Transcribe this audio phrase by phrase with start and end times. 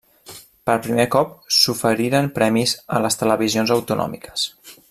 [0.69, 4.53] Per primer cop s'oferiren premis a les televisions autonòmiques.